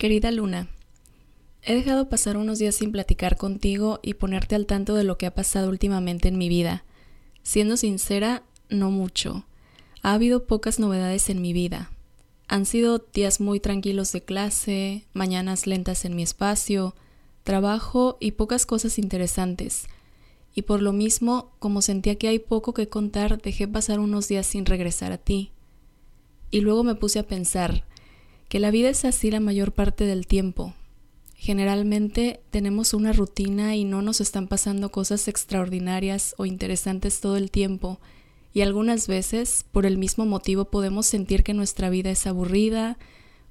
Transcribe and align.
Querida 0.00 0.30
Luna, 0.30 0.66
he 1.60 1.74
dejado 1.74 2.08
pasar 2.08 2.38
unos 2.38 2.58
días 2.58 2.74
sin 2.74 2.90
platicar 2.90 3.36
contigo 3.36 4.00
y 4.02 4.14
ponerte 4.14 4.54
al 4.54 4.64
tanto 4.64 4.94
de 4.94 5.04
lo 5.04 5.18
que 5.18 5.26
ha 5.26 5.34
pasado 5.34 5.68
últimamente 5.68 6.28
en 6.28 6.38
mi 6.38 6.48
vida. 6.48 6.84
Siendo 7.42 7.76
sincera, 7.76 8.42
no 8.70 8.90
mucho. 8.90 9.44
Ha 10.00 10.14
habido 10.14 10.46
pocas 10.46 10.78
novedades 10.78 11.28
en 11.28 11.42
mi 11.42 11.52
vida. 11.52 11.90
Han 12.48 12.64
sido 12.64 13.04
días 13.12 13.40
muy 13.40 13.60
tranquilos 13.60 14.10
de 14.12 14.22
clase, 14.22 15.04
mañanas 15.12 15.66
lentas 15.66 16.06
en 16.06 16.16
mi 16.16 16.22
espacio, 16.22 16.94
trabajo 17.44 18.16
y 18.20 18.30
pocas 18.30 18.64
cosas 18.64 18.98
interesantes. 18.98 19.84
Y 20.54 20.62
por 20.62 20.80
lo 20.80 20.94
mismo, 20.94 21.52
como 21.58 21.82
sentía 21.82 22.14
que 22.14 22.28
hay 22.28 22.38
poco 22.38 22.72
que 22.72 22.88
contar, 22.88 23.42
dejé 23.42 23.68
pasar 23.68 24.00
unos 24.00 24.28
días 24.28 24.46
sin 24.46 24.64
regresar 24.64 25.12
a 25.12 25.18
ti. 25.18 25.52
Y 26.50 26.62
luego 26.62 26.84
me 26.84 26.94
puse 26.94 27.18
a 27.18 27.26
pensar, 27.26 27.84
que 28.50 28.58
la 28.58 28.72
vida 28.72 28.88
es 28.88 29.04
así 29.04 29.30
la 29.30 29.38
mayor 29.38 29.70
parte 29.70 30.06
del 30.06 30.26
tiempo. 30.26 30.74
Generalmente 31.36 32.40
tenemos 32.50 32.94
una 32.94 33.12
rutina 33.12 33.76
y 33.76 33.84
no 33.84 34.02
nos 34.02 34.20
están 34.20 34.48
pasando 34.48 34.90
cosas 34.90 35.28
extraordinarias 35.28 36.34
o 36.36 36.46
interesantes 36.46 37.20
todo 37.20 37.36
el 37.36 37.52
tiempo, 37.52 38.00
y 38.52 38.62
algunas 38.62 39.06
veces 39.06 39.64
por 39.70 39.86
el 39.86 39.98
mismo 39.98 40.26
motivo 40.26 40.64
podemos 40.64 41.06
sentir 41.06 41.44
que 41.44 41.54
nuestra 41.54 41.90
vida 41.90 42.10
es 42.10 42.26
aburrida, 42.26 42.98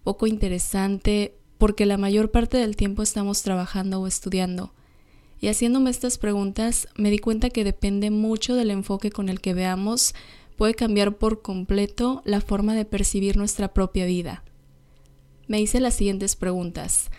poco 0.04 0.28
interesante, 0.28 1.34
porque 1.58 1.86
la 1.86 1.98
mayor 1.98 2.30
parte 2.30 2.58
del 2.58 2.76
tiempo 2.76 3.02
estamos 3.02 3.42
trabajando 3.42 4.02
o 4.02 4.08
estudiando. 4.08 4.74
Y 5.40 5.48
haciéndome 5.48 5.92
estas 5.92 6.18
preguntas 6.18 6.90
me 6.98 7.10
di 7.10 7.20
cuenta 7.20 7.50
que 7.50 7.64
depende 7.64 8.12
mucho 8.12 8.54
del 8.54 8.70
enfoque 8.70 9.12
con 9.12 9.30
el 9.30 9.40
que 9.40 9.54
veamos, 9.54 10.14
puede 10.58 10.74
cambiar 10.74 11.16
por 11.16 11.42
completo 11.42 12.22
la 12.26 12.42
forma 12.42 12.76
de 12.76 12.84
percibir 12.84 13.38
nuestra 13.38 13.74
propia 13.74 14.06
vida 14.06 14.44
me 15.50 15.60
hice 15.60 15.80
las 15.80 15.96
siguientes 15.96 16.36
preguntas. 16.36 17.10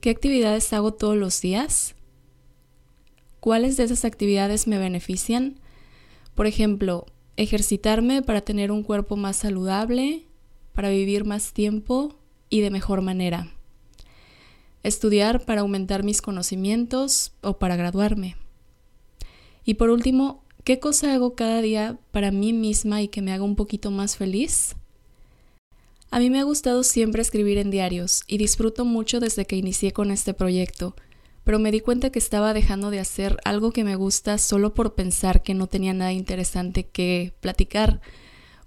¿Qué 0.00 0.10
actividades 0.10 0.72
hago 0.72 0.92
todos 0.92 1.16
los 1.16 1.40
días? 1.40 1.94
¿Cuáles 3.38 3.76
de 3.76 3.84
esas 3.84 4.04
actividades 4.04 4.66
me 4.66 4.78
benefician? 4.78 5.60
Por 6.34 6.48
ejemplo, 6.48 7.06
ejercitarme 7.36 8.20
para 8.22 8.40
tener 8.40 8.72
un 8.72 8.82
cuerpo 8.82 9.16
más 9.16 9.36
saludable, 9.36 10.24
para 10.72 10.90
vivir 10.90 11.24
más 11.24 11.52
tiempo 11.52 12.16
y 12.50 12.62
de 12.62 12.70
mejor 12.70 13.00
manera. 13.00 13.52
Estudiar 14.82 15.44
para 15.46 15.60
aumentar 15.60 16.02
mis 16.02 16.22
conocimientos 16.22 17.32
o 17.42 17.58
para 17.58 17.76
graduarme. 17.76 18.34
Y 19.64 19.74
por 19.74 19.90
último, 19.90 20.42
¿qué 20.64 20.80
cosa 20.80 21.14
hago 21.14 21.36
cada 21.36 21.62
día 21.62 21.96
para 22.10 22.32
mí 22.32 22.52
misma 22.52 23.02
y 23.02 23.08
que 23.08 23.22
me 23.22 23.32
haga 23.32 23.44
un 23.44 23.54
poquito 23.54 23.92
más 23.92 24.16
feliz? 24.16 24.74
A 26.10 26.20
mí 26.20 26.30
me 26.30 26.38
ha 26.38 26.44
gustado 26.44 26.82
siempre 26.82 27.20
escribir 27.20 27.58
en 27.58 27.70
diarios 27.70 28.22
y 28.26 28.38
disfruto 28.38 28.84
mucho 28.84 29.20
desde 29.20 29.44
que 29.44 29.56
inicié 29.56 29.92
con 29.92 30.10
este 30.10 30.34
proyecto, 30.34 30.94
pero 31.42 31.58
me 31.58 31.70
di 31.70 31.80
cuenta 31.80 32.10
que 32.10 32.18
estaba 32.18 32.54
dejando 32.54 32.90
de 32.90 33.00
hacer 33.00 33.38
algo 33.44 33.72
que 33.72 33.84
me 33.84 33.96
gusta 33.96 34.38
solo 34.38 34.72
por 34.72 34.94
pensar 34.94 35.42
que 35.42 35.54
no 35.54 35.66
tenía 35.66 35.94
nada 35.94 36.12
interesante 36.12 36.86
que 36.86 37.34
platicar, 37.40 38.00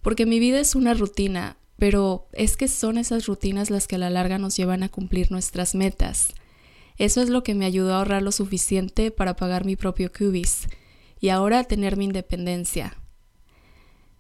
porque 0.02 0.26
mi 0.26 0.40
vida 0.40 0.60
es 0.60 0.76
una 0.76 0.94
rutina, 0.94 1.58
pero 1.78 2.28
es 2.34 2.58
que 2.58 2.68
son 2.68 2.98
esas 2.98 3.26
rutinas 3.26 3.70
las 3.70 3.88
que 3.88 3.96
a 3.96 4.00
la 4.00 4.10
larga 4.10 4.38
nos 4.38 4.56
llevan 4.56 4.84
a 4.84 4.90
cumplir 4.90 5.32
nuestras 5.32 5.76
metas. 5.76 6.34
Eso 6.98 7.22
es 7.22 7.30
lo 7.30 7.44
que 7.44 7.56
me 7.56 7.66
ayudó 7.66 7.94
a 7.94 8.00
ahorrar 8.00 8.22
lo 8.22 8.34
suficiente 8.34 9.12
para 9.12 9.38
pagar 9.38 9.64
mi 9.64 9.78
propio 9.78 10.12
cubis 10.12 10.68
y 11.22 11.30
ahora 11.30 11.64
tener 11.64 11.96
mi 11.96 12.06
independencia. 12.06 12.99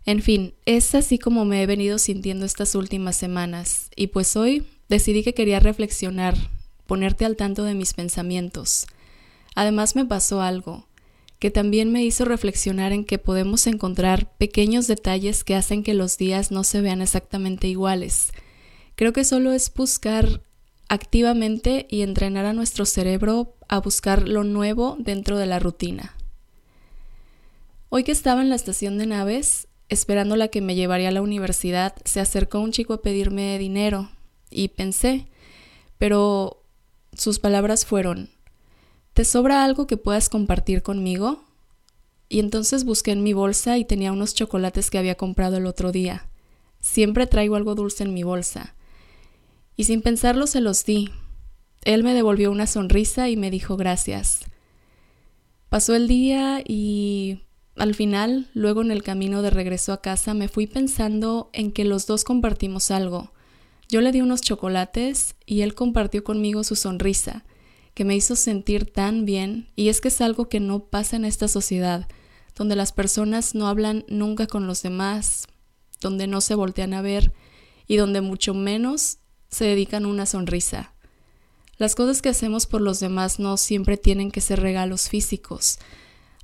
En 0.10 0.24
fin, 0.24 0.56
es 0.66 0.96
así 0.96 1.20
como 1.20 1.46
me 1.46 1.62
he 1.62 1.68
venido 1.68 2.00
sintiendo 2.00 2.44
estas 2.44 2.74
últimas 2.74 3.16
semanas, 3.16 3.92
y 3.96 4.08
pues 4.08 4.36
hoy 4.36 4.66
decidí 4.88 5.22
que 5.22 5.36
quería 5.36 5.60
reflexionar, 5.60 6.36
ponerte 6.88 7.26
al 7.26 7.36
tanto 7.36 7.64
de 7.64 7.76
mis 7.76 7.94
pensamientos. 7.94 8.88
Además 9.54 9.96
me 9.96 10.06
pasó 10.06 10.42
algo, 10.42 10.88
que 11.38 11.52
también 11.52 11.92
me 11.92 12.04
hizo 12.04 12.26
reflexionar 12.26 12.92
en 12.92 13.06
que 13.06 13.20
podemos 13.20 13.68
encontrar 13.68 14.36
pequeños 14.40 14.88
detalles 14.88 15.44
que 15.44 15.54
hacen 15.54 15.84
que 15.84 15.94
los 15.94 16.18
días 16.18 16.50
no 16.50 16.64
se 16.64 16.82
vean 16.82 17.04
exactamente 17.04 17.68
iguales. 17.68 18.32
Creo 18.96 19.14
que 19.14 19.24
solo 19.24 19.52
es 19.52 19.72
buscar 19.72 20.42
activamente 20.88 21.86
y 21.88 22.02
entrenar 22.02 22.48
a 22.48 22.54
nuestro 22.54 22.88
cerebro 22.88 23.54
a 23.68 23.80
buscar 23.80 24.28
lo 24.28 24.44
nuevo 24.44 24.98
dentro 24.98 25.38
de 25.38 25.46
la 25.46 25.60
rutina. 25.60 26.16
Hoy 27.90 28.04
que 28.04 28.12
estaba 28.12 28.42
en 28.42 28.50
la 28.50 28.56
estación 28.56 28.98
de 28.98 29.06
naves, 29.06 29.68
esperando 29.90 30.36
la 30.36 30.48
que 30.48 30.62
me 30.62 30.76
llevaría 30.76 31.10
a 31.10 31.12
la 31.12 31.22
universidad, 31.22 31.96
se 32.06 32.20
acercó 32.20 32.60
un 32.60 32.72
chico 32.72 32.94
a 32.94 33.02
pedirme 33.02 33.58
dinero 33.58 34.10
y 34.50 34.70
pensé, 34.70 35.28
pero 35.98 36.64
sus 37.14 37.40
palabras 37.40 37.86
fueron, 37.86 38.30
¿te 39.14 39.26
sobra 39.26 39.64
algo 39.64 39.88
que 39.88 39.98
puedas 39.98 40.30
compartir 40.30 40.84
conmigo? 40.84 41.44
Y 42.30 42.40
entonces 42.40 42.86
busqué 42.86 43.12
en 43.12 43.24
mi 43.24 43.34
bolsa 43.34 43.78
y 43.80 43.86
tenía 43.86 44.12
unos 44.12 44.36
chocolates 44.36 44.92
que 44.92 45.00
había 45.00 45.16
comprado 45.16 45.58
el 45.58 45.66
otro 45.66 45.92
día. 45.92 46.30
Siempre 46.80 47.26
traigo 47.26 47.56
algo 47.56 47.74
dulce 47.74 48.04
en 48.04 48.14
mi 48.14 48.22
bolsa. 48.22 48.76
Y 49.76 49.86
sin 49.86 50.04
pensarlo 50.04 50.46
se 50.46 50.62
los 50.62 50.86
di. 50.86 51.10
Él 51.84 52.04
me 52.04 52.14
devolvió 52.14 52.52
una 52.52 52.68
sonrisa 52.68 53.30
y 53.30 53.38
me 53.38 53.50
dijo 53.50 53.78
gracias. 53.78 54.42
Pasó 55.70 55.96
el 55.96 56.08
día 56.08 56.62
y 56.66 57.42
al 57.80 57.96
final, 57.96 58.50
luego 58.54 58.82
en 58.82 58.92
el 58.92 59.04
camino 59.04 59.42
de 59.42 59.50
regreso 59.50 59.94
a 59.94 60.02
casa, 60.02 60.34
me 60.34 60.48
fui 60.48 60.68
pensando 60.68 61.50
en 61.54 61.72
que 61.72 61.86
los 61.86 62.06
dos 62.08 62.24
compartimos 62.24 62.92
algo. 62.92 63.32
Yo 63.88 64.02
le 64.02 64.12
di 64.12 64.22
unos 64.22 64.42
chocolates 64.42 65.36
y 65.46 65.62
él 65.62 65.74
compartió 65.74 66.24
conmigo 66.24 66.64
su 66.64 66.76
sonrisa, 66.76 67.46
que 67.94 68.06
me 68.06 68.16
hizo 68.16 68.36
sentir 68.36 68.92
tan 68.92 69.26
bien, 69.26 69.70
y 69.76 69.90
es 69.90 70.02
que 70.02 70.10
es 70.10 70.22
algo 70.22 70.50
que 70.50 70.60
no 70.60 70.86
pasa 70.86 71.16
en 71.16 71.26
esta 71.26 71.48
sociedad, 71.48 72.08
donde 72.56 72.76
las 72.76 72.92
personas 72.92 73.56
no 73.56 73.68
hablan 73.68 74.06
nunca 74.10 74.46
con 74.46 74.68
los 74.68 74.84
demás, 74.84 75.48
donde 76.02 76.28
no 76.28 76.42
se 76.42 76.56
voltean 76.56 76.94
a 76.94 77.02
ver 77.02 77.32
y 77.88 77.96
donde 77.96 78.22
mucho 78.22 78.54
menos 78.54 79.20
se 79.50 79.66
dedican 79.66 80.06
una 80.06 80.26
sonrisa. 80.26 80.94
Las 81.78 81.96
cosas 81.96 82.22
que 82.22 82.30
hacemos 82.30 82.68
por 82.68 82.82
los 82.82 83.00
demás 83.00 83.40
no 83.40 83.56
siempre 83.56 83.96
tienen 83.96 84.32
que 84.32 84.42
ser 84.42 84.60
regalos 84.60 85.08
físicos, 85.08 85.80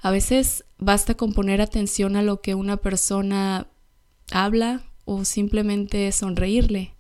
a 0.06 0.12
veces 0.12 0.66
basta 0.78 1.16
con 1.16 1.34
poner 1.34 1.62
atención 1.62 2.16
a 2.16 2.22
lo 2.22 2.40
que 2.40 2.54
una 2.54 2.78
persona 2.78 3.70
habla 4.32 4.84
o 5.04 5.26
simplemente 5.26 6.12
sonreírle. 6.12 6.94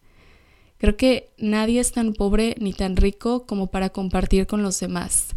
Creo 0.80 0.98
que 0.98 1.30
nadie 1.38 1.80
es 1.80 1.92
tan 1.92 2.14
pobre 2.14 2.56
ni 2.60 2.74
tan 2.74 2.96
rico 2.96 3.46
como 3.46 3.68
para 3.68 3.92
compartir 3.92 4.48
con 4.48 4.64
los 4.64 4.80
demás. 4.80 5.36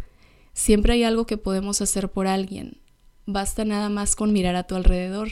Siempre 0.51 0.93
hay 0.93 1.03
algo 1.03 1.27
que 1.27 1.37
podemos 1.37 1.79
hacer 1.83 2.09
por 2.09 2.25
alguien. 2.25 2.81
Basta 3.27 3.65
nada 3.65 3.87
más 3.87 4.15
con 4.15 4.33
mirar 4.33 4.55
a 4.55 4.63
tu 4.63 4.73
alrededor. 4.73 5.29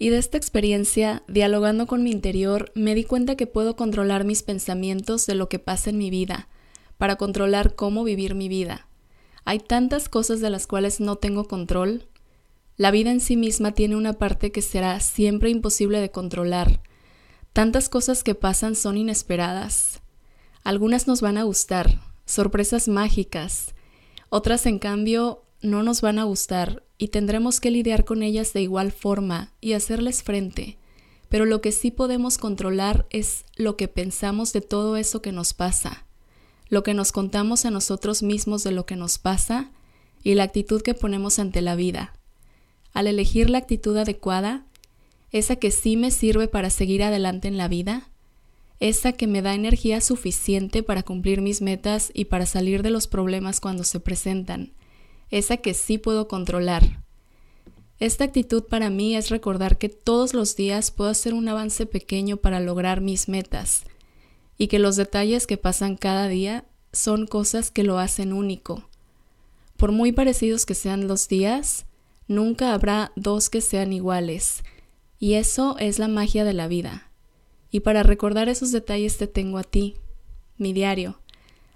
Y 0.00 0.08
de 0.08 0.18
esta 0.18 0.36
experiencia, 0.36 1.22
dialogando 1.28 1.86
con 1.86 2.02
mi 2.02 2.10
interior, 2.10 2.72
me 2.74 2.96
di 2.96 3.04
cuenta 3.04 3.36
que 3.36 3.46
puedo 3.46 3.76
controlar 3.76 4.24
mis 4.24 4.42
pensamientos 4.42 5.26
de 5.26 5.36
lo 5.36 5.48
que 5.48 5.60
pasa 5.60 5.90
en 5.90 5.98
mi 5.98 6.10
vida, 6.10 6.48
para 6.98 7.14
controlar 7.14 7.76
cómo 7.76 8.02
vivir 8.02 8.34
mi 8.34 8.48
vida. 8.48 8.88
Hay 9.46 9.58
tantas 9.58 10.08
cosas 10.08 10.40
de 10.40 10.48
las 10.48 10.66
cuales 10.66 11.00
no 11.00 11.16
tengo 11.16 11.46
control. 11.46 12.06
La 12.76 12.90
vida 12.90 13.10
en 13.10 13.20
sí 13.20 13.36
misma 13.36 13.72
tiene 13.72 13.94
una 13.94 14.14
parte 14.14 14.50
que 14.50 14.62
será 14.62 14.98
siempre 15.00 15.50
imposible 15.50 16.00
de 16.00 16.10
controlar. 16.10 16.80
Tantas 17.52 17.88
cosas 17.88 18.24
que 18.24 18.34
pasan 18.34 18.74
son 18.74 18.96
inesperadas. 18.96 20.00
Algunas 20.64 21.06
nos 21.06 21.20
van 21.20 21.36
a 21.36 21.44
gustar, 21.44 22.00
sorpresas 22.24 22.88
mágicas. 22.88 23.74
Otras, 24.30 24.64
en 24.64 24.78
cambio, 24.78 25.44
no 25.60 25.82
nos 25.82 26.00
van 26.00 26.18
a 26.18 26.24
gustar 26.24 26.82
y 26.96 27.08
tendremos 27.08 27.60
que 27.60 27.70
lidiar 27.70 28.06
con 28.06 28.22
ellas 28.22 28.54
de 28.54 28.62
igual 28.62 28.92
forma 28.92 29.52
y 29.60 29.74
hacerles 29.74 30.22
frente. 30.22 30.78
Pero 31.28 31.44
lo 31.44 31.60
que 31.60 31.70
sí 31.70 31.90
podemos 31.90 32.38
controlar 32.38 33.06
es 33.10 33.44
lo 33.56 33.76
que 33.76 33.88
pensamos 33.88 34.52
de 34.54 34.62
todo 34.62 34.96
eso 34.96 35.20
que 35.20 35.32
nos 35.32 35.52
pasa 35.52 36.03
lo 36.68 36.82
que 36.82 36.94
nos 36.94 37.12
contamos 37.12 37.64
a 37.64 37.70
nosotros 37.70 38.22
mismos 38.22 38.64
de 38.64 38.72
lo 38.72 38.86
que 38.86 38.96
nos 38.96 39.18
pasa 39.18 39.70
y 40.22 40.34
la 40.34 40.44
actitud 40.44 40.82
que 40.82 40.94
ponemos 40.94 41.38
ante 41.38 41.60
la 41.60 41.76
vida. 41.76 42.14
Al 42.92 43.06
elegir 43.06 43.50
la 43.50 43.58
actitud 43.58 43.96
adecuada, 43.96 44.64
esa 45.30 45.56
que 45.56 45.70
sí 45.70 45.96
me 45.96 46.10
sirve 46.10 46.48
para 46.48 46.70
seguir 46.70 47.02
adelante 47.02 47.48
en 47.48 47.56
la 47.56 47.68
vida, 47.68 48.08
esa 48.80 49.12
que 49.12 49.26
me 49.26 49.42
da 49.42 49.54
energía 49.54 50.00
suficiente 50.00 50.82
para 50.82 51.02
cumplir 51.02 51.40
mis 51.40 51.60
metas 51.60 52.10
y 52.14 52.26
para 52.26 52.46
salir 52.46 52.82
de 52.82 52.90
los 52.90 53.06
problemas 53.06 53.60
cuando 53.60 53.84
se 53.84 54.00
presentan, 54.00 54.72
esa 55.30 55.58
que 55.58 55.74
sí 55.74 55.98
puedo 55.98 56.28
controlar. 56.28 57.02
Esta 58.00 58.24
actitud 58.24 58.64
para 58.64 58.90
mí 58.90 59.14
es 59.14 59.30
recordar 59.30 59.78
que 59.78 59.88
todos 59.88 60.34
los 60.34 60.56
días 60.56 60.90
puedo 60.90 61.10
hacer 61.10 61.34
un 61.34 61.48
avance 61.48 61.86
pequeño 61.86 62.36
para 62.36 62.60
lograr 62.60 63.00
mis 63.00 63.28
metas 63.28 63.84
y 64.58 64.68
que 64.68 64.78
los 64.78 64.96
detalles 64.96 65.46
que 65.46 65.56
pasan 65.56 65.96
cada 65.96 66.28
día 66.28 66.64
son 66.92 67.26
cosas 67.26 67.70
que 67.70 67.82
lo 67.82 67.98
hacen 67.98 68.32
único. 68.32 68.88
Por 69.76 69.92
muy 69.92 70.12
parecidos 70.12 70.66
que 70.66 70.74
sean 70.74 71.08
los 71.08 71.28
días, 71.28 71.86
nunca 72.28 72.72
habrá 72.72 73.12
dos 73.16 73.50
que 73.50 73.60
sean 73.60 73.92
iguales, 73.92 74.62
y 75.18 75.34
eso 75.34 75.76
es 75.78 75.98
la 75.98 76.08
magia 76.08 76.44
de 76.44 76.52
la 76.52 76.68
vida. 76.68 77.10
Y 77.70 77.80
para 77.80 78.02
recordar 78.02 78.48
esos 78.48 78.70
detalles 78.72 79.16
te 79.16 79.26
tengo 79.26 79.58
a 79.58 79.64
ti, 79.64 79.96
mi 80.58 80.72
diario. 80.72 81.18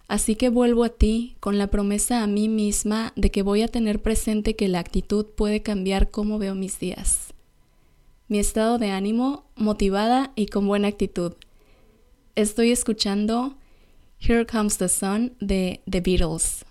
Así 0.07 0.37
que 0.37 0.49
vuelvo 0.49 0.85
a 0.85 0.89
ti 0.89 1.37
con 1.41 1.59
la 1.59 1.67
promesa 1.67 2.23
a 2.23 2.27
mí 2.27 2.49
misma 2.49 3.13
de 3.15 3.31
que 3.31 3.43
voy 3.43 3.63
a 3.63 3.69
tener 3.69 4.01
presente 4.01 4.57
que 4.57 4.69
la 4.69 4.79
actitud 4.79 5.27
puede 5.27 5.63
cambiar 5.63 6.11
cómo 6.11 6.39
veo 6.39 6.55
mis 6.55 6.79
días. 6.79 7.35
Mi 8.29 8.39
estado 8.39 8.79
de 8.79 8.91
ánimo, 8.91 9.45
motivada 9.57 10.33
y 10.35 10.47
con 10.47 10.67
buena 10.67 10.89
actitud. 10.89 11.35
Estoy 12.39 12.71
escuchando 12.71 13.57
Here 14.21 14.47
Comes 14.47 14.79
the 14.79 14.89
Sun 14.89 15.33
de 15.41 15.81
The 15.91 16.01
Beatles. 16.01 16.65